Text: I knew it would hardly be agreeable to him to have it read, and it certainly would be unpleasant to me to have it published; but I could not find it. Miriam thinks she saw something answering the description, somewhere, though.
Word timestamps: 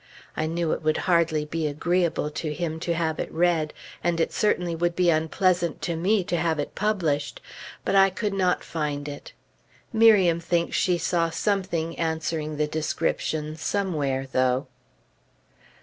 I 0.35 0.47
knew 0.47 0.71
it 0.71 0.81
would 0.81 0.97
hardly 1.05 1.45
be 1.45 1.67
agreeable 1.67 2.31
to 2.31 2.55
him 2.55 2.79
to 2.79 2.95
have 2.95 3.19
it 3.19 3.31
read, 3.31 3.71
and 4.03 4.19
it 4.19 4.33
certainly 4.33 4.75
would 4.75 4.95
be 4.95 5.11
unpleasant 5.11 5.79
to 5.83 5.95
me 5.95 6.23
to 6.23 6.37
have 6.37 6.57
it 6.57 6.73
published; 6.73 7.39
but 7.85 7.93
I 7.93 8.09
could 8.09 8.33
not 8.33 8.63
find 8.63 9.07
it. 9.07 9.33
Miriam 9.93 10.39
thinks 10.39 10.75
she 10.75 10.97
saw 10.97 11.29
something 11.29 11.95
answering 11.99 12.57
the 12.57 12.65
description, 12.65 13.55
somewhere, 13.55 14.25
though. 14.31 14.65